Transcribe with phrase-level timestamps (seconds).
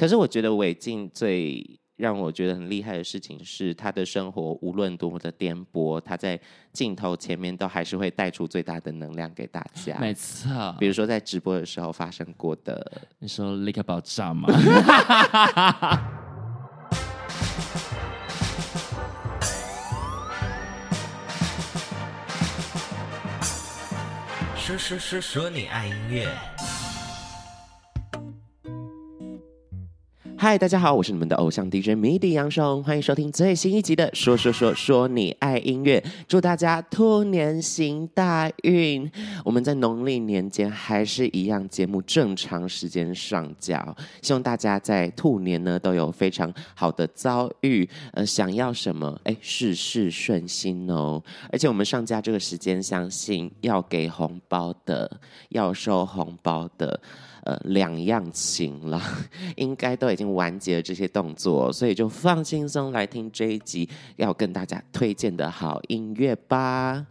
[0.00, 6.40] 可是我觉得韦静最让我觉得很厉害的事情是，他的生活无论多么的颠簸，他在
[6.72, 9.98] 镜头前面都还是会带出最大的能量给大家。
[10.00, 14.48] 没错，比如说在直播的时候发生过的，你说立刻爆炸吗？
[24.56, 26.26] 说说说说你爱音乐。
[30.42, 39.06] 嗨，大家好，我是你们的偶像 DJ MIDI 杨松，欢迎收听最新一集的《说说说说你爱音乐》，祝大家兔年行大运。
[39.44, 51.22] 我们在农历年间还是一样节目正常时间上架，希望大家在兔年呢都有非常好的遭遇，呃，想要什么，哎，事事顺心哦。
[51.52, 56.98] 而且我们上架这个时间，相信要给红包的，要收红包的。
[57.44, 59.00] 呃，两样情了，
[59.56, 67.06] 应该都已经完结了这些动作，所以就放轻松来听这一集要跟大家推荐的好音乐吧。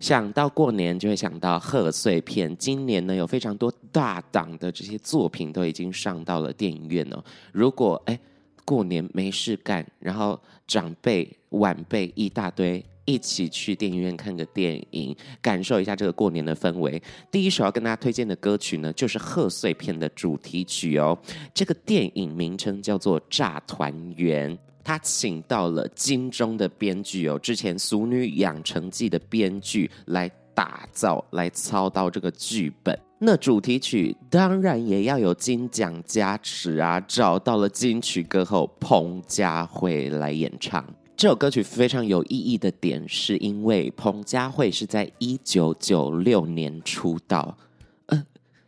[0.00, 7.22] 想到过年就会想到贺岁片，今年呢有非常多大档的这些作品都已经上到了电影院哦。
[7.52, 8.18] 如果哎
[8.64, 12.84] 过年没事干，然后长辈晚辈一大堆。
[13.10, 17.02] 一起去电影院看个电影，感受一下这个过年的氛围。
[17.30, 21.18] 第一首要跟大家推荐的歌曲呢，就是贺岁片的主题曲哦。
[21.52, 32.98] 这个电影名称叫做《诈团圆》，他请到了金钟的编剧哦，之前《俗女养成记》的编剧来打造、来操刀这个剧本。
[33.22, 40.82] 那主题曲当然也要有金奖加持啊，找到了金曲歌后彭佳慧来演唱。
[41.20, 47.58] 这首歌曲非常有意义的点，是因为彭佳慧是在一九九六年出道，
[48.06, 48.24] 呃，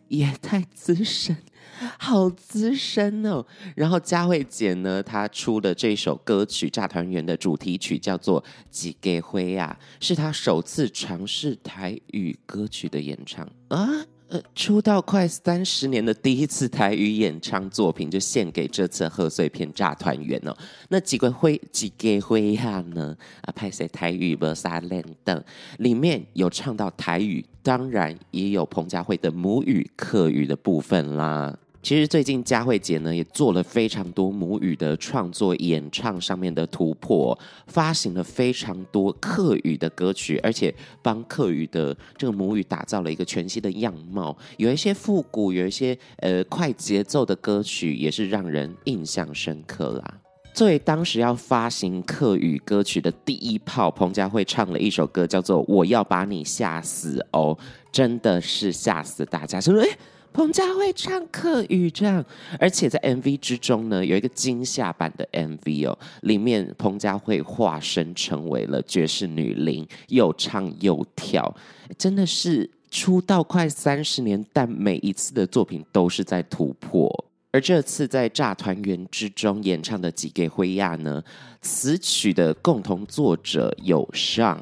[0.08, 1.34] 也太资深，
[1.98, 3.46] 好资深哦。
[3.74, 14.04] 然后佳慧姐呢，她出的这首歌曲《诈团圆》的主题曲叫做《几给灰》呀，是她首次尝试台语歌曲的演唱啊。
[14.32, 20.56] 呃，出道快三十年的第一次台语演唱作品，就献给这次贺岁片《炸团圆》哦。
[20.88, 23.14] 那几个会几个会呀呢？
[23.42, 25.44] 啊，拍摄台语不撒冷的，
[25.76, 31.54] 里面有唱到台语，当然也有彭佳慧的母语客语的部分啦。
[31.82, 40.72] 其实最近佳慧姐呢也做了非常多母语的创作、演唱上面的突破，发行了非常多客语的歌曲，而且
[41.02, 44.36] 帮客语的这个母语打造了一个全新的样貌。
[44.58, 50.20] 有一些复古，有一些呃快节奏的歌曲，也是让人印象深刻啦。
[50.54, 57.56] 作为当时要发行客语歌曲的第一炮，彭佳慧唱了一首歌，叫做《我要把你吓死哦》，
[57.90, 59.88] 真的是吓死大家，是不是？
[60.32, 62.24] 彭佳慧唱客语这样，
[62.58, 71.54] 而且在 MV 之中呢，有一个惊吓版的 MV 哦，里面彭佳慧化身成为了爵士女伶，又唱又跳，
[71.98, 77.26] 真的是出道快三十年，但每一次的作品都是在突破。
[77.50, 81.22] 而这次在《诈团圆》之中演唱的《几给辉亚》呢，
[81.60, 84.58] 词曲的共同作者有上。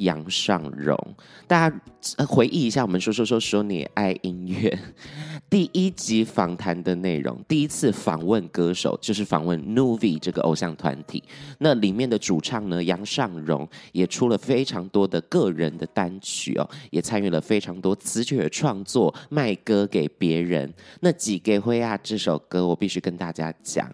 [0.00, 0.98] 杨尚荣，
[1.46, 1.80] 大家
[2.26, 4.78] 回忆一下，我们说说说说你爱音乐
[5.48, 11.22] 第一集访谈的内容，第一次访问歌手就是访问 Nuvi 这个偶像团体。
[11.58, 20.72] 那里面的主唱呢，杨尚荣也出了非常多的个人的单曲哦，也参与了非常多词曲的创作，卖歌给别人。
[21.00, 23.90] 那几给灰啊这首歌，我必须跟大家讲。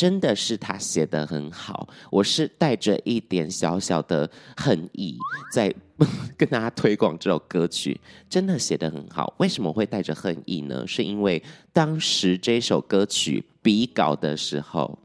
[0.00, 5.14] 真的是他写得很好，我是带着一点小小的恨意
[5.52, 5.70] 在
[6.38, 9.34] 跟大家推广这首歌曲，真的写得很好。
[9.36, 10.86] 为什么会带着恨意呢？
[10.86, 14.98] 是因为当时这首歌曲比稿的时候，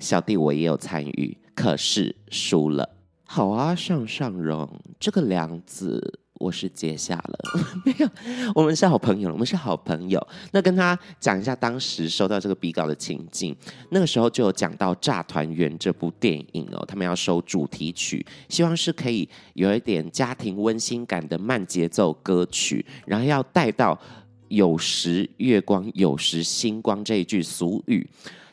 [0.00, 2.96] 小弟我也有参与，可是输了。
[3.26, 6.18] 好啊，上上荣这个梁子。
[6.38, 8.08] 我是接下了， 没有，
[8.54, 10.24] 我们是好朋友，我们是好朋友。
[10.52, 13.56] 那跟他讲一下当时收到这个比稿的情境，
[13.90, 23.98] 那个时候就有讲到《诈团圆》这部电影哦，他们要收主题曲，希望是可以有一点家庭温馨感的慢节奏歌曲，然后要带到
[24.48, 28.06] “有时月光，有时星光”这一句俗语。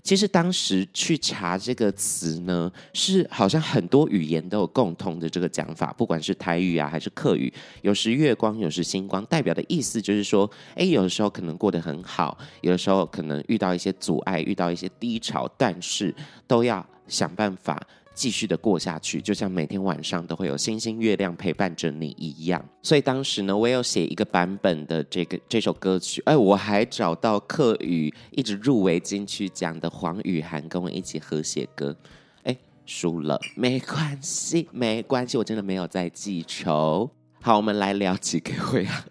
[0.04, 7.52] 其实当时去查这个词呢，是好像很多语言都有共同的这个讲法，不管是台语啊还是客语，
[7.82, 16.14] 有时月光，有时星光，代表的意思就是说，哎，有的时候可能过得很好，有的时候可能遇到一些阻碍，遇到一些低潮，但是
[16.46, 17.82] 都要想办法
[18.14, 22.64] 继续的过下去，就像每天晚上都会有星星月亮陪伴着你一样。
[22.82, 31.96] 所以当时呢，我也有写一个版本的这个这首歌曲，哎，我还找到客语一直入围金曲奖的黄雨涵跟我一起合写歌，
[32.44, 32.56] 哎，
[32.86, 37.10] 输了没关系，没关系，我真的没有在记仇。
[37.46, 39.06] 好，我们来聊几个会啊。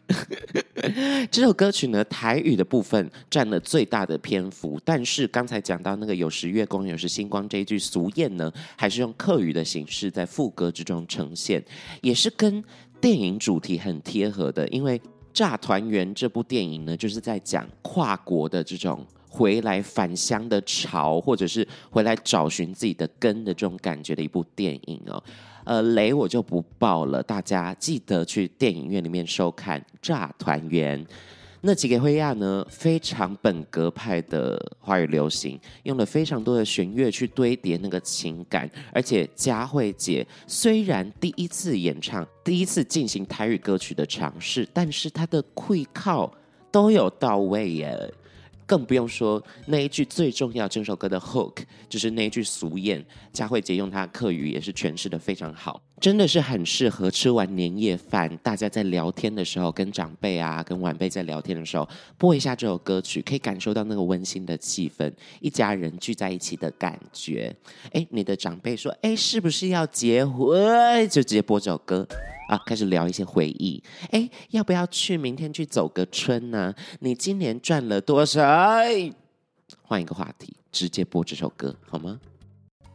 [1.31, 11.63] 这首歌曲呢，台语的部分占了最大的篇幅，但是刚才讲到那个有时月光，有时星光这一句俗谚呢，还是用客语的形式在副歌之中呈现，
[12.01, 12.65] 也是跟
[13.03, 14.67] 电影主题很贴合的。
[14.69, 14.99] 因为
[15.35, 25.23] 《诈团圆》这部电影呢，就是在讲跨国的这种回来返乡的潮，或者是回来找寻自己的根的这种感觉的一部电影哦。
[25.65, 31.03] 呃，雷我就不爆了，大家记得去电影院里面收看《炸团圆》。
[31.63, 46.31] 那几个灰亚呢，非常本格派的华语流行，用了非常多的弦乐去堆叠那个情感，而且佳慧姐虽然第一次演唱，第一次进行台语歌曲的尝试，但是她的气口
[46.73, 48.13] 都有到位耶。
[48.67, 61.89] 更不用说那一句最重要，这首歌的 hook 就是那一句俗谚，佳慧姐用她的客语也是诠释的非常好，真的是很适合吃完年夜饭，大家在聊天的时候，跟长辈啊、跟晚辈在聊天的时候，
[62.19, 67.55] 播一下这首歌曲，可以感受到那个温馨的气氛，一家人聚在一起的感觉。
[67.93, 71.09] 哎，你的长辈说，哎，是不是要结婚？
[71.09, 72.05] 就直接播这首歌。
[72.49, 73.81] 啊，开始聊一些回忆。
[74.11, 76.75] 哎，要不要去明天去走个春呢？
[76.99, 78.43] 你今年赚了多少？
[79.83, 82.19] 换一个话题，直接播这首歌好吗？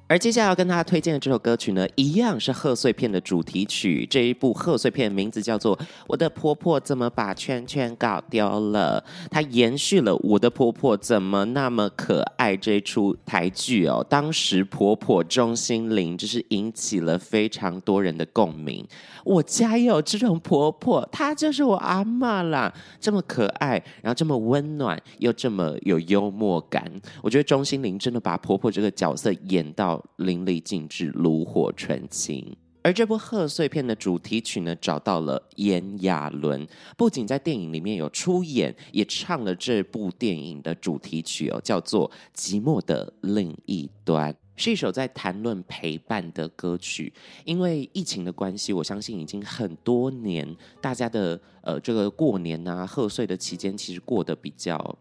[0.09, 4.05] 而接下来要跟大家推荐的这首歌曲呢，一样是贺岁片的主题曲。
[4.09, 5.77] 这一部贺岁片名字叫做
[6.07, 14.05] 《我的婆婆怎么把圈圈搞丢了》，它延续了《我的婆婆怎么那么可爱》这一出台剧哦。
[14.09, 18.87] 当时婆婆钟欣凌就是引起了非常多人的共鸣。
[19.25, 23.71] 我家有这种婆婆，她就是我阿嬷啦，这么可爱，
[24.01, 26.89] 然后这么温暖，又这么有幽默感。
[27.21, 29.96] 我觉得钟欣凌真的把婆婆这个角色演到。
[30.17, 32.55] 淋漓尽致，炉火纯青。
[32.83, 36.65] 而这部贺岁片的主题曲呢，找到了炎亚纶，
[36.95, 47.11] 不仅在电影里面有出演，也唱了这部电影的主题曲哦，叫做《寂寞的另一端》，是一首在谈论陪伴的歌曲。
[47.43, 54.97] 因为疫情的关系，我相信已经很多年，大家的呃这个过年啊、贺岁的期间，其实过得比较。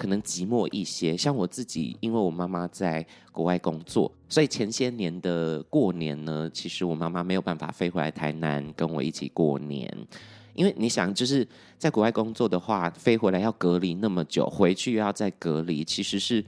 [0.00, 9.94] 可能寂寞一些，像我自己，因为我妈妈在国外工作，所以前些年的过年呢，其实我妈妈没有办法飞回来台南跟我一起过年，
[10.54, 16.42] 因为你想，就是在国外工作的话，飞回来要隔离那么久，回去又要再隔离，其实是。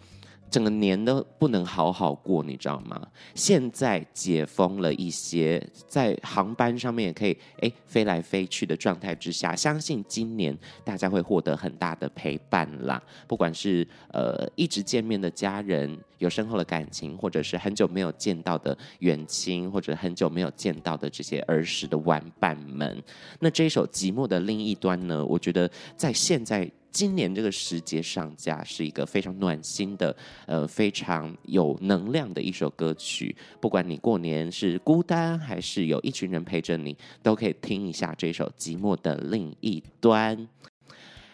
[0.52, 3.08] 整个年都不能好好过，你知道吗？
[3.34, 10.54] 现在解封了一些，在航班上面也可以诶飞来飞去的状态之下，相信今年
[10.84, 13.02] 大家会获得很大的陪伴啦。
[13.26, 23.02] 不管是呃一直见面的家人，有深厚的感情，或者是很久没有见到的远亲，或者很久没有见到的这些儿时的玩伴们，
[23.40, 25.24] 那这一首《寂寞的另一端》呢？
[25.24, 26.70] 我觉得在现在。
[26.92, 30.14] 今年这个时节上架是一个非常暖心的，
[30.46, 33.34] 呃，非常有能量的一首歌曲。
[33.60, 40.36] 不管你过年是孤单还是有一群人陪着你，都可以听一下这首《寂寞的另一端》。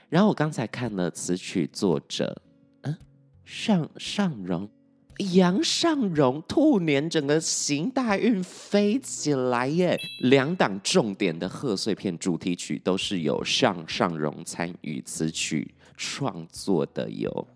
[0.08, 2.40] 然后我刚才看了词曲作者，
[2.82, 2.96] 嗯，
[3.44, 4.70] 尚尚荣。
[5.18, 9.98] 杨尚荣兔年整个行大运飞起来耶！
[10.22, 17.46] 两档重点的贺岁片主题曲都是由上上荣参与词曲创作的哟，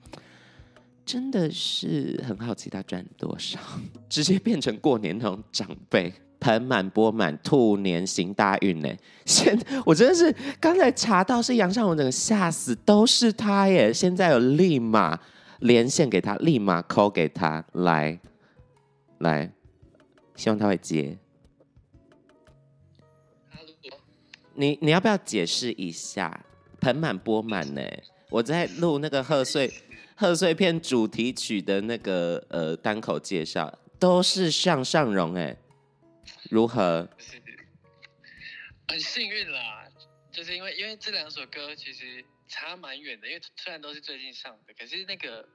[1.07, 3.61] 真的是很好奇他赚多少，
[4.11, 8.89] 直接变成过年那种长辈，盆满钵满，兔年行大运呢！
[9.25, 13.93] 现我真的是刚才查到是杨尚荣，整个吓死，都是他耶！
[13.95, 15.21] 现在有立马。
[15.63, 18.21] 连线给他，立马 call 给他，来，
[19.19, 19.53] 来，
[20.35, 21.17] 希望他会接。
[24.55, 26.45] 你你要不要解释一下？
[26.81, 27.81] 盆满钵满呢？
[28.29, 29.73] 我在录那个贺岁
[30.17, 35.57] 贺岁片主题曲的那个呃单口介绍，都是向上荣哎，
[36.51, 37.09] 如何？
[38.89, 39.82] 很幸运啦，
[40.33, 42.25] 就是因为因为这两首歌其实。
[42.49, 45.43] 差蛮远的，因为虽然都是最近上的，可是那个《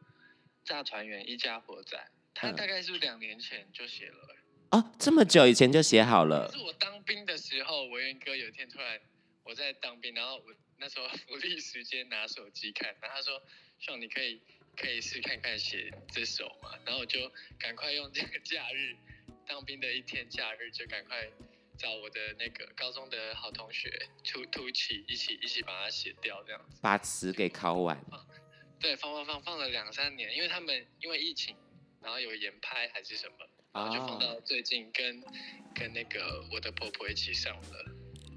[0.64, 1.96] 炸团圆一家火仔》，
[2.34, 4.36] 他大概是两年前就写了？
[4.72, 6.52] 哦，这么久以前就写好了。
[6.52, 9.00] 是我当兵的时候，文元哥有一天突然
[9.44, 10.46] 我在当兵，然后我
[10.78, 13.44] 那时候 福利时间拿手机看，然后他说
[13.78, 14.42] ：“希望你可以
[14.76, 18.96] 可以试看看写这首嘛？”然后我就赶快用这个假日
[19.46, 21.30] 当兵的一天假日，就赶快
[21.78, 23.90] 找我的那个高中的好同学
[24.24, 26.80] 突突起一起一起把它写掉，这样子。
[26.82, 28.04] 把词给考完。
[28.80, 31.56] 对，放放放放了两三年，因为他们因为疫情，
[32.02, 33.34] 然后有延拍还是什么，
[33.74, 35.34] 然后就放到最近跟、oh.
[35.76, 37.92] 跟那个我的婆婆一起上了。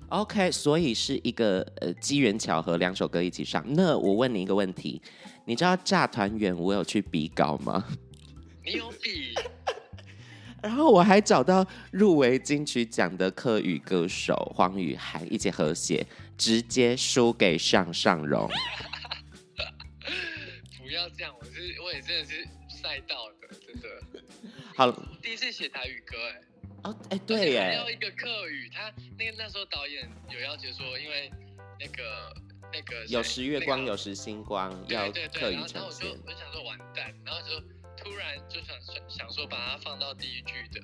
[0.09, 3.65] OK，所以是一个呃机缘巧合，两首歌一起上。
[3.75, 5.01] 那我问你一个问题，
[5.47, 7.87] 你知道《炸团圆》我有去比稿吗？
[8.65, 9.35] 你有比？
[10.63, 18.49] 然后我还找到入围金曲奖的客语歌手黄雨涵一起合写，直接输给上上荣。
[20.79, 23.89] 不要这样，我是我也真的是赛道的，真的。
[24.77, 24.91] 好，
[25.23, 26.41] 第一次写台语歌，哎。
[26.83, 27.61] 哦，哎，对耶。
[27.61, 31.31] 还要一个客语，他那个那时候导演有要求说，因为
[31.79, 32.35] 那个
[32.73, 35.75] 那个有时月光，那个、有时星光，要客语呈现。
[35.75, 37.63] 然后我就我想说完蛋，然后就
[38.03, 38.77] 突然就想
[39.09, 40.81] 想说把它放到第一句的，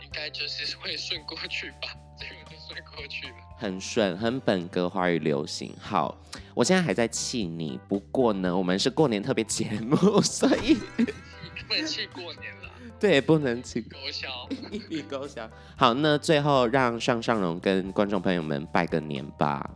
[0.00, 1.96] 应该就是会顺过去吧。
[2.18, 5.74] 这个就顺过去了，很顺，很本格华语流行。
[5.78, 6.16] 好，
[6.54, 12.70] 我现在还在气你，不过呢，我们是过年特别节目，所以不能气过年了。
[12.98, 13.82] 对，不能气。
[13.82, 15.46] 勾销，一笔勾销。
[15.76, 19.70] 好，那最后让尚尚荣跟观众朋友们拜个年吧。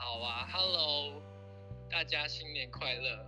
[0.00, 1.20] 好啊，Hello，
[1.90, 3.26] 大家新年快乐。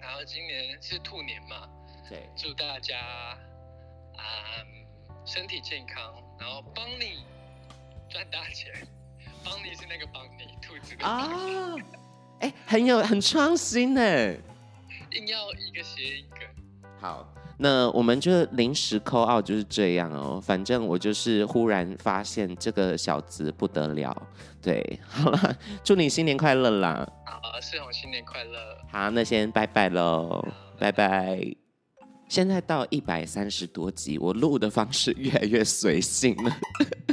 [0.00, 1.68] 然后今年是兔年嘛，
[2.12, 4.22] 对，祝大家啊、
[4.60, 4.84] 嗯、
[5.24, 7.24] 身体健康，然后帮你。
[8.10, 8.70] 赚大钱，
[9.42, 11.74] 帮你是那个帮你，兔子的啊，
[12.40, 14.02] 哎、欸，很有很创新呢，
[15.12, 16.40] 硬要一个谐音梗。
[17.00, 17.26] 好，
[17.56, 24.14] 那我们就临时 call out 就是这样哦，反正我就是忽然发现这个小子不得了，
[24.60, 27.10] 对， 好了，祝你新年快乐啦！
[27.24, 28.78] 好，世宏新年快乐。
[28.90, 30.46] 好，那先拜拜喽，
[30.78, 31.61] 拜拜。
[32.32, 36.56] 现在到一百三十多集，我录的方式越来越随性了。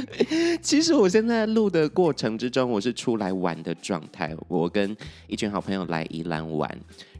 [0.62, 4.34] 其实我现在录的过程之中，我是出来玩的状态。
[4.48, 4.96] 我跟
[5.26, 6.66] 一群好朋友来宜兰玩，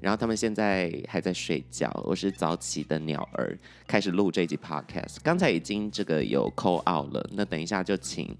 [0.00, 1.92] 然后他们现在还在睡觉。
[2.06, 3.54] 我是早起的鸟儿，
[3.86, 5.16] 开始录这集 podcast。
[5.22, 8.34] 刚才已经这个有 call out 了，那等一下就请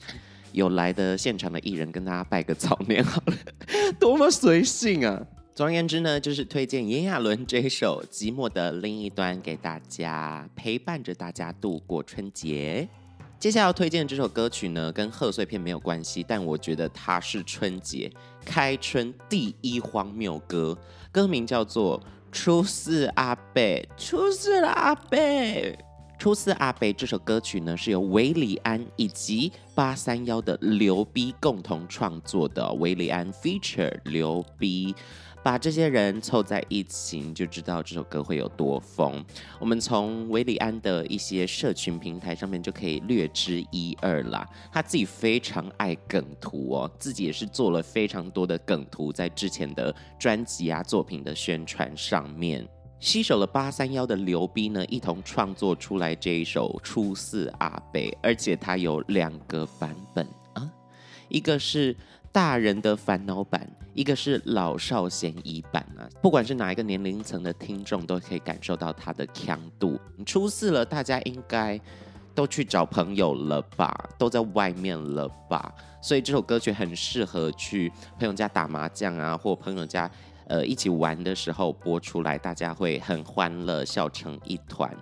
[0.52, 3.34] 有来的现场的艺人跟大家拜个早年好了。
[4.00, 5.22] 多么随性啊！
[5.60, 12.88] 总而言之呢，就是推荐炎亚纶这首《寂寞的另一端》给大家，陪伴着大家度过春节。
[13.38, 18.10] 接下来要推荐这首歌曲呢，跟贺岁片没有关系，但我觉得它是春节
[18.42, 20.74] 开春第一荒谬歌，
[21.12, 22.00] 歌名叫做
[22.32, 23.62] 《初四阿伯》，
[23.98, 25.18] 初四了阿伯，
[26.18, 34.94] 初四阿伯这首歌曲呢，是由韦礼安以及八三夭的刘逼共同创作的，韦礼安 feature 刘逼。
[35.42, 39.24] 把这些人凑在一起，你就知道这首歌会有多疯。
[39.58, 44.46] 我们从韦礼安的一些社群平台上面就可以略知一二啦。
[44.70, 52.68] 他自己非常爱梗图哦，自己也是做了非常多的梗图在之前的专辑啊作品的宣传上面。
[52.98, 60.70] 携手了八三夭的刘逼呢，一同创作出来这一首《初四阿北》，而且它有两个版本啊，
[61.30, 61.96] 一个是。
[62.32, 66.08] 大人的烦恼版，一个是老少咸宜版啊。
[66.22, 69.98] 不管是哪一个年龄层的听众，都可以感受到它的强度。
[70.24, 71.80] 初四了，大家应该
[72.34, 73.92] 都去找朋友了吧？
[74.16, 75.74] 都在外面了吧？
[76.00, 80.10] 所以这首歌曲很适合去朋友家打麻将啊，或朋友家。
[80.50, 84.92] 呃，一起玩的时候播出来，大家会很欢乐，笑成一团。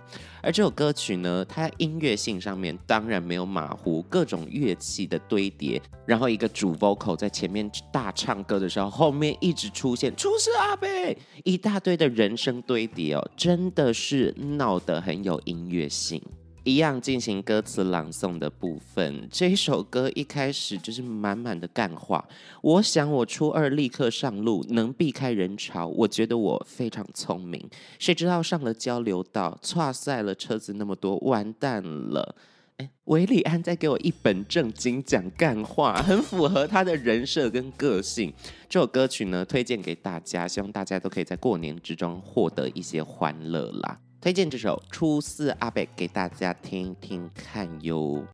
[0.43, 16.21] 而这首歌曲呢，它音乐性上面当然没有马虎，各种乐器的堆叠，然后一个主 vocal 在前面大唱歌的时候，后面一直出现初四阿贝，一大堆的人声堆叠哦，真的是闹得很有音乐性。
[16.69, 19.27] 一样进行歌词朗诵的部分。
[19.31, 22.23] 这一首歌一开始就是满满的干话。
[22.61, 25.87] 我想我初二立刻上路，能避开人潮。
[25.87, 27.67] 我觉得我非常聪明。
[27.97, 32.35] 谁知道上了交流道，剉赛了车子那么多，完蛋了。
[32.77, 38.31] 哎，韦礼安在给我一本正经讲干话，很符合他的人设跟个性。
[38.69, 43.99] 这首歌曲呢，推荐给大家，希望大家都可以在过年之中获得一些欢乐啦。
[44.21, 48.25] 推荐这首《初四阿伯》给大家听听看哟。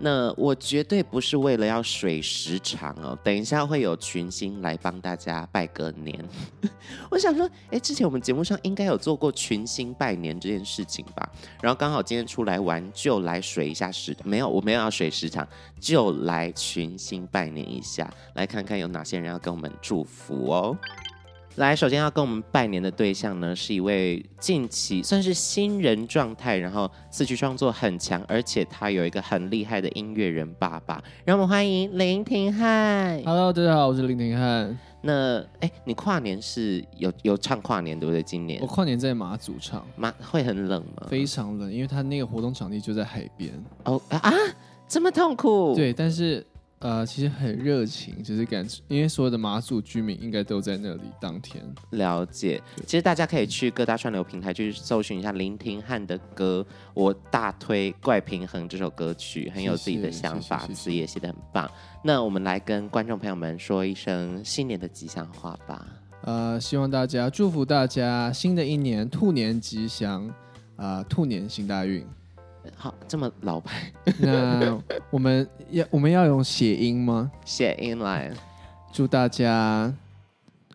[0.00, 6.24] 那我绝对不是为了要水时长哦，等一下会有群星来帮大家拜个年。
[7.10, 11.28] 我想说，哎，之前我们节目上应该有做过群星拜年这件事情吧？
[11.60, 15.46] 然后刚好今天出来玩，就来水一下时，没有，我没有要水时长，
[15.80, 20.78] 就来群星拜年一下，来看看有哪些人要跟我们祝福哦。
[21.58, 31.02] 来，首先要跟我们拜年的对象呢，是一位近期算是新人状态，然后词曲创作很强，而且他有一个很厉害的音乐人爸爸。
[31.24, 33.20] 让我们欢迎林廷汉。
[33.24, 34.78] Hello，大家好，我是林廷汉。
[35.02, 38.22] 那哎，你跨年是有有唱跨年对不对？
[38.22, 41.08] 今年我跨年在马祖唱，马会很冷吗？
[41.08, 43.52] 非常冷，因为他那个活动场地就在海边。
[43.82, 44.32] 哦啊，
[44.86, 45.74] 这么痛苦？
[45.74, 46.46] 对，但是。
[46.80, 51.60] 呃，其实很热情，就是感，因为所有的马祖居民应该都在那里当天。
[51.90, 61.68] 了解，其实大家可以去各大串流平台去搜寻一下林廷汉的歌，我大推《怪平衡》这首歌曲，很有自己的想法，词也写的很棒。
[62.04, 65.84] 那我们来跟观众朋友们说一声新年的吉祥话吧。
[66.22, 70.24] 呃，希望大家祝福大家新的一年兔年吉祥，
[70.76, 72.06] 啊、呃，兔年行大运。
[72.76, 73.92] 好，这么老派。
[74.20, 74.78] 那
[75.10, 77.30] 我们要我们要用谐音吗？
[77.44, 78.30] 谐音来，
[78.92, 79.92] 祝大家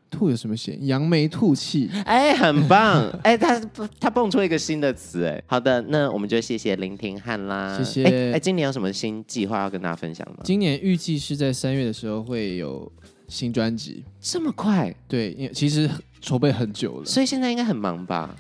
[0.09, 0.87] 吐有什么谐音？
[0.87, 1.89] 扬眉吐气。
[2.05, 3.09] 哎，很棒。
[3.23, 3.59] 哎，他
[3.99, 5.25] 他蹦出一个新的词。
[5.25, 7.77] 哎，好的，那我们就谢谢林廷汉啦。
[7.77, 8.31] 谢谢。
[8.33, 10.37] 哎，今年有什么新计划要跟大家分享吗？
[10.43, 12.91] 今年预计是在三月的时候会有
[13.27, 14.03] 新专辑。
[14.19, 14.93] 这么快？
[15.07, 15.89] 对，因为其实
[16.21, 18.35] 筹备很久了，所以现在应该很忙吧？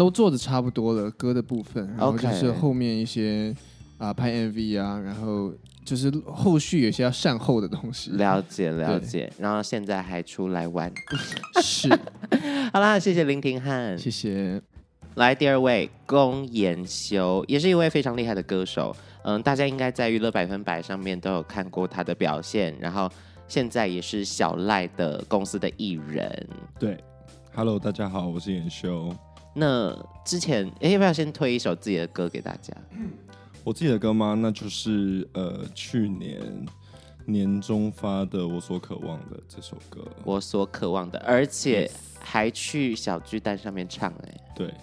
[0.00, 3.54] 都做的差不多了，歌的部分，然后就是后面一些
[3.98, 5.52] 啊、呃、拍 MV 啊，然后
[5.84, 8.10] 就是后续有些要善后的东西。
[8.12, 10.90] 了解了解，然后现在还出来玩，
[11.62, 11.86] 是。
[12.72, 14.62] 好啦，谢谢林廷汉，谢谢。
[15.16, 23.06] 来第二位龚延修，也是一位非常厉害的歌手，嗯，大家应该在娱乐百分百上面都有看过他的表现，然后
[23.46, 26.48] 现在也是小赖的公司的艺人。
[26.78, 26.96] 对
[27.54, 29.14] ，Hello，大家好，我是延修。
[29.54, 32.72] 那之前，哎、欸，要不要先推一首自己的歌给大家？
[33.64, 34.34] 我自己的歌吗？
[34.34, 36.40] 那就是呃，去年
[37.26, 40.06] 年中发的《我所渴望的》这首歌。
[40.24, 44.74] 我所渴望的，而且还去小巨蛋上面唱、欸，哎，对，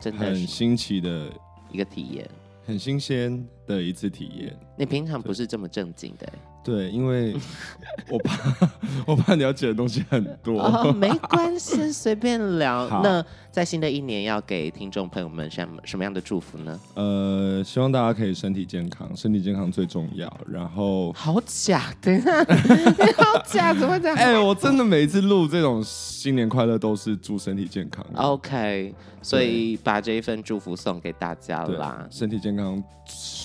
[0.00, 1.28] 真的很新奇的
[1.72, 2.30] 一个体验，
[2.64, 4.56] 很新鲜的一次体验。
[4.76, 6.32] 你平常不是这么正经的、欸。
[6.62, 7.32] 对，因为
[8.10, 8.68] 我怕
[9.06, 10.60] 我怕了解的东西很多。
[10.60, 12.88] 哦，没关系，随便聊。
[13.02, 16.80] 那在新的一年要给听众朋友们什么什么样的祝福呢？
[16.94, 20.28] 呃，希望大家可以身体健康，身体健康最重要。
[20.48, 24.14] 然后好假，等一下，你好假，怎么讲？
[24.16, 28.04] 哎、欸，我真的每一次录这种新年快乐都是祝身体健康。
[28.14, 32.08] OK，所以把这一份祝福送给大家啦。
[32.10, 32.82] 身体健康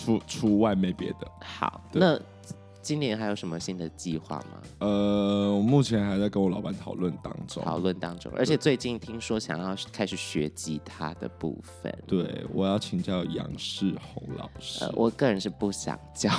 [0.03, 1.27] 除除外没别的。
[1.41, 2.19] 好，那。
[2.83, 4.57] 今年还有什么新的计划吗？
[4.79, 11.95] 呃，我目前还在跟我老板讨论当中，讨论当中，而且最近听说想要开始学吉他的部分。
[12.07, 14.83] 对，我要请教杨世宏老师。
[14.83, 16.31] 呃，我个人是不想教，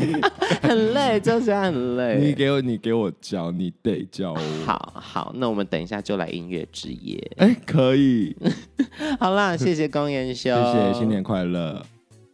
[0.62, 2.16] 很累，就是很累。
[2.24, 4.40] 你给我，你给我教，你得教我。
[4.64, 7.20] 好好，那我们等一下就来音乐之夜。
[7.36, 8.34] 哎，可以。
[9.20, 11.84] 好啦，谢谢公研修，谢谢，新年快乐。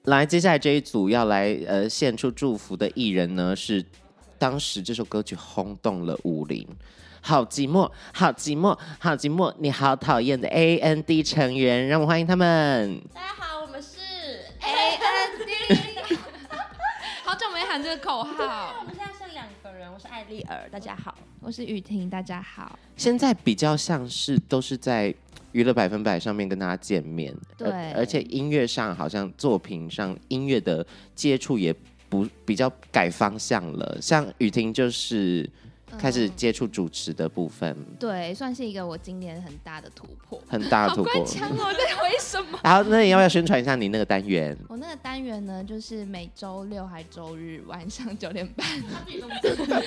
[0.07, 3.85] 来，接下来这一组要来呃献出祝福的艺人呢，是
[4.39, 6.65] 当时这首歌曲轰动了武林，
[7.21, 13.03] 好寂寞，好寂寞，好寂寞，你好讨厌的 A N D 成员，让我们欢迎他们。
[13.13, 13.99] 大家好，我们是
[14.61, 16.15] A N D，
[17.25, 18.77] 好久没喊这个口号。
[18.79, 22.79] 我们现在剩两个人，我是艾丽儿，大家好，我是雨婷，大家好。
[22.97, 25.13] 现在比较像是都是在。
[25.57, 31.75] 娱乐百分百上面跟大家见面，对，而且音乐上好像作品上音乐的接触也
[32.11, 35.49] 不比较改方向了，像雨婷就是。
[35.99, 41.13] 开始接触主持的部分，嗯，对，算是一个我今年很大的突破，很大的突破。
[41.13, 42.59] 好官腔哦，这为什么？
[42.65, 44.57] 然后，那你要不要宣传一下你那个单元？
[44.69, 48.67] 我那个单元呢，就是每周六还周日晚上九点半，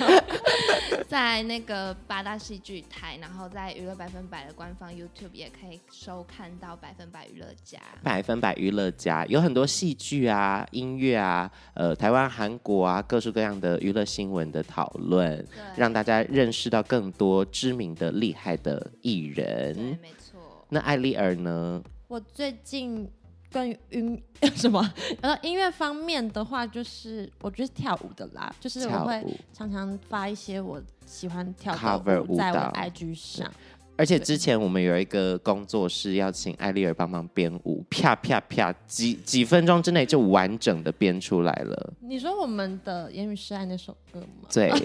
[1.06, 7.78] 在那个八大戏剧台，然后在娱乐百分百的官方 YouTube 也可以收看到百分百娱乐家。
[8.02, 15.89] 百分百娱乐家有很多戏剧啊、音乐啊、呃，台湾、韩国啊，各式各样的娱乐新闻的讨论，让。
[15.90, 20.64] 让大家认识到更多知名的厉害的艺人，没错。
[20.68, 21.82] 那艾丽儿呢？
[22.06, 23.10] 我最近
[23.50, 24.22] 跟音
[24.54, 24.88] 什么？
[25.20, 29.20] 呃，音乐方面的话，就是我觉得跳舞的啦，就是我会
[29.52, 33.52] 常常发一些我喜欢跳的舞在我 IG 上。
[33.96, 41.92] 而且之前我们有一个工作室要请艾丽儿帮忙编舞，啪啪啪，几几分钟之内就完整的编出来了。
[42.00, 44.48] 你说我们的《言语示爱》那首歌吗？
[44.52, 44.70] 对。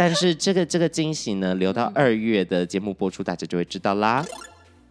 [0.00, 4.24] 但是这个这个惊喜呢，留到二月的节目播出，大家就会知道啦。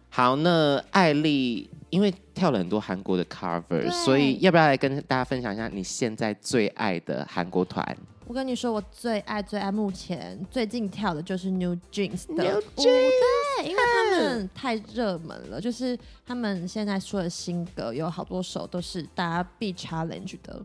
[0.08, 7.84] 好，那艾丽因为跳了很多韩国的 cover，所以要不要来跟大家分享一下你现在最爱的韩国团？
[8.28, 20.64] 我跟你说，我最爱最爱目前最近跳的就是 New Jeans 的舞，对，因为他们太热门了，就是他们现在出的新歌有好多首都是大家必 challenge 的。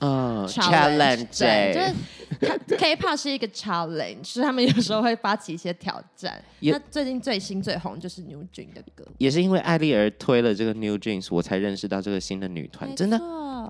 [0.00, 1.72] 嗯，challenge，对，
[2.40, 6.42] 就是 K-pop 是一个 challenge，是他们有时候会发起一些挑战。
[6.60, 12.94] 那最近最新最红就是 New Jeans 的歌，也是因为艾丽儿推了这个 New Jeans，我才认识到这个新的女团。
[12.94, 13.18] 真的，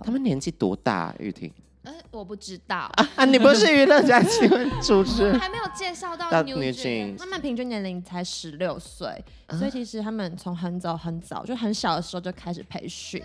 [0.05, 1.15] 他们年纪多大？
[1.19, 1.53] 玉婷？
[1.83, 13.23] 呃，我不知道啊，你不是娱乐家新闻主持人， 还没有介绍到 New Jeans，他们平均年龄才十六岁，所以其实他们从很早很早就很小的时候就开始培训。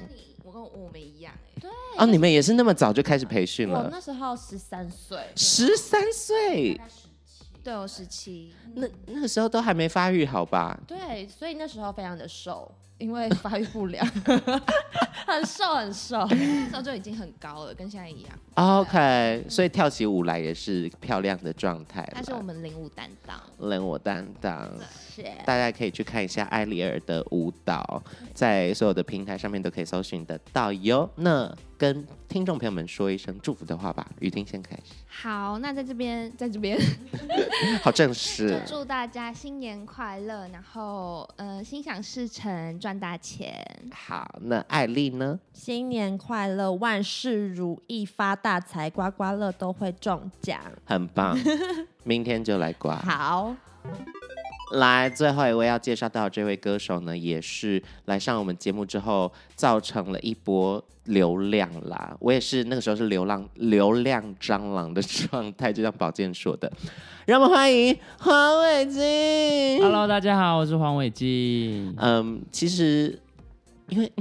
[0.49, 3.83] 我跟我们一样哎，对哦，你们也是那么早就开始培训了？
[3.83, 6.81] 我那时候十三岁，十三岁，
[7.63, 10.79] 对，我十七，那那个时候都还没发育好吧？
[10.87, 12.71] 对，所以那时候非常的瘦。
[12.99, 14.05] 因为发育不良，
[15.25, 18.31] 很 瘦很瘦，那时候就已经很高了，跟现在一样。
[18.55, 22.07] OK，所以跳起舞来也是漂亮的状态。
[22.13, 24.69] 他是我们领舞担当，领舞担当，
[25.15, 31.09] 是大家可以去看一下艾丽儿的舞蹈，在所有的平台上面都可以搜寻得到哟。
[31.15, 34.93] 那跟听众朋友们说一声祝福的话吧，雨婷先开始。
[35.07, 36.77] 好，那在这边，在这边，
[37.81, 38.61] 好正式。
[38.67, 43.65] 祝大家新年快乐，然后呃，心想事成，赚大钱。
[43.91, 45.39] 好，那艾丽呢？
[45.53, 50.59] 新年快乐，万事如意，发大财，刮刮乐都会中奖。
[50.85, 51.37] 很棒，
[52.03, 52.95] 明天就来刮。
[53.03, 53.55] 好。
[54.73, 62.15] 来，最后一位要介绍到这位歌手呢，也是来上我们节目之后，造成了一波流量啦。
[62.19, 66.71] 我也是那个时候是流浪流量蟑螂的状态，就像宝剑说的。
[67.25, 69.81] 让我们欢迎黄伟晋。
[69.81, 71.95] Hello，大家好，我是黄伟晋。
[71.97, 73.19] 嗯，其实
[73.87, 74.11] 因为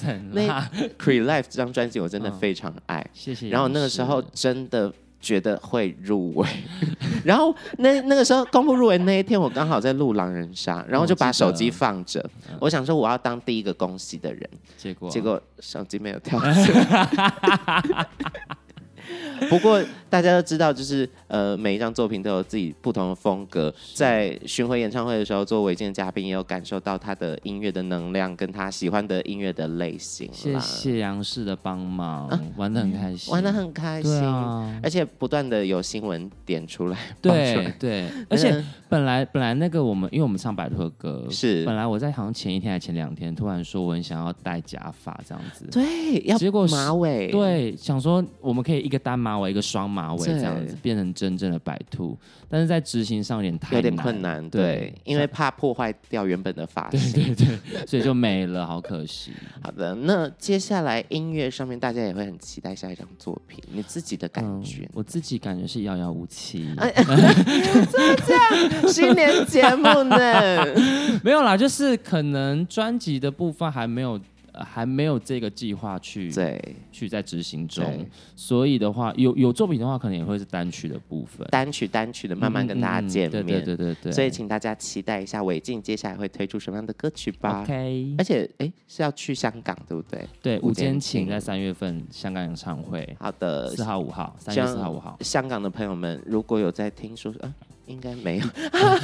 [0.32, 0.66] 那
[0.98, 3.48] Cream Life 这张专辑我真的非常爱，嗯、 谢谢。
[3.50, 4.90] 然后那个时候真的。
[5.24, 6.46] 觉得会入围，
[7.24, 12.22] 然后那那个时候公布入围那一天，我刚好在录狼人杀，然后就把手机放着，
[12.60, 18.06] 我想说我要当第一个恭喜的人，结果结果手机没有跳出来。
[19.50, 23.72] 不过大家都知道，就是呃，每一张作品都有自己不同的风格。
[23.94, 30.28] 在巡回演唱会的时候，做伟晋的嘉宾，也有感受到他的音乐的能量，跟他喜欢的音乐的类型。
[30.32, 36.98] 谢谢杨氏的帮忙，啊、玩的很开心，玩的很开心，啊、而且不断的有新闻点出来。
[37.20, 41.64] 对对，而且本来本来那个我们，因为我们唱百的歌，是。
[41.64, 52.16] 本来我在好像前一天还前两天，突然说我很想要戴假发这样子，对，要结果马尾，对，想说我们可以一个单马尾，一个双马尾这样子变成真正的白兔，
[52.48, 59.32] 但是在执行上有点太有点困难，对，对因为怕破坏掉原本的发型，对对对， 所以就没了，好可惜。
[59.60, 64.84] 好的，那接下来音乐上面大家也会很期待下一张作品，你自己的感觉？
[64.84, 66.68] 嗯、我自己感觉是遥遥无期。
[66.78, 68.88] 怎么这样？
[68.88, 70.64] 新年节目呢？
[71.22, 74.20] 没有啦，就是可能专辑的部分还没有。
[74.62, 76.76] 还没有这个计划去对。
[76.92, 87.62] 去在执行中，所以的话有有作品的话，可能也会是单曲的部分，单曲单曲的慢慢跟大家见面，嗯嗯、对对对对，所以请大家期待一下韦静接下来会推出什么样的歌曲吧。
[87.62, 90.24] OK，而且哎是要去香港对不对？
[90.40, 97.52] 对，五坚情在三月份香港演唱会，好的，四号五号，三月四号五号，香港的朋友们如果有在听说，啊
[97.86, 98.46] 应该没有，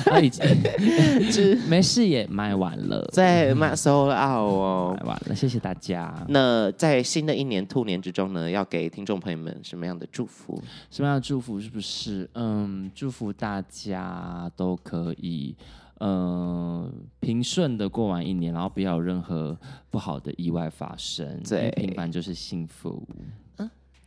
[0.04, 6.14] 他已经没事也卖完了，在卖 sold out 哦，卖完了，谢谢大家。
[6.28, 10.62] 那在新的一年兔年之中呢，要给听众朋友们什么样的祝福？
[10.90, 11.60] 什么样的祝福？
[11.60, 12.28] 是不是？
[12.34, 15.54] 嗯，祝福大家都可以，
[15.98, 16.90] 嗯，
[17.20, 19.56] 平顺的过完一年，然后不要有任何
[19.90, 21.40] 不好的意外发生。
[21.48, 23.02] 对，平凡就是幸福。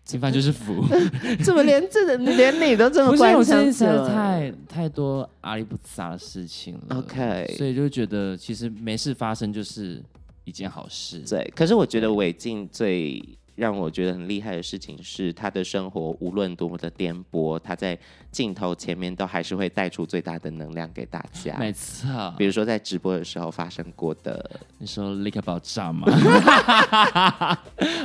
[0.09, 0.85] 平凡就是福，
[1.43, 3.37] 怎么连这个连你都这么关心？
[3.37, 6.97] 我现在太太多阿里不杂的事情了。
[6.97, 10.03] OK，所以就觉得其实没事发生就是
[10.43, 11.19] 一件好事。
[11.27, 13.23] 对，可是我觉得伟晋最
[13.55, 17.97] 让我觉得很厉害的事情是，他的生活无论多么的颠簸，他在
[18.31, 21.55] 镜头前面都还是会带出最大的能量给大家。
[21.57, 26.07] 没错，比如说在直播的时候发生过的，你说立刻爆炸吗？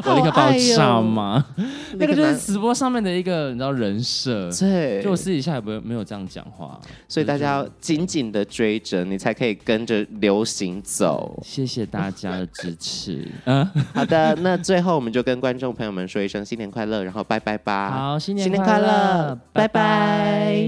[0.05, 1.45] 我立刻爆炸吗？
[1.95, 11.41] 那个就是直播上面的一个你知道人设，对，就我私底下也不会没有这样讲话，所以大家要紧紧的追着你，才可以跟着流行走。
[11.43, 13.27] 谢谢大家的支持。
[13.45, 17.91] 嗯，好的，那最后我们就跟观众朋友们说一声新年快乐，然后拜拜吧。
[17.91, 20.59] 好，新年快乐，拜拜。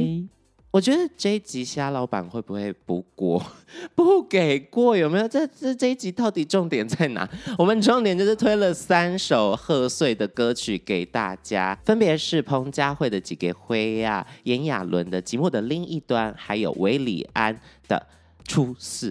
[0.72, 3.44] 我觉得这一集虾老板会不会不过？
[3.96, 5.26] 不给过有没有？
[5.26, 7.28] 这这这一集到底重点在哪？
[7.58, 18.06] 我们重点就是推了三首贺岁的歌曲给大家，分别是彭佳慧的《几个灰》呀，炎亚纶的《寂寞的另一端》，还有韦礼安的
[18.48, 19.10] 《出事》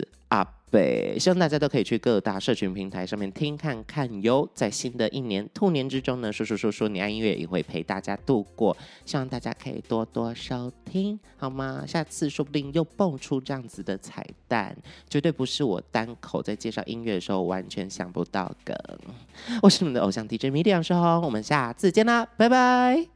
[0.71, 4.47] 对，希望大家都可以去各大社群平台上面听看看哟。
[4.53, 11.84] 在新的一年兔年之中呢，叔叔说说你爱音乐也会陪大家度过，希望大家可以多多收听，好吗？
[11.88, 14.77] 下次说不定又蹦出这样子的彩蛋，
[15.10, 18.75] 绝对不是我单口在介绍音乐的时候完全想不到梗。
[19.63, 23.08] 我是你们的偶像 DJ 米粒阳世红，我们下次见啦，拜拜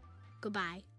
[0.42, 0.93] ，Goodbye。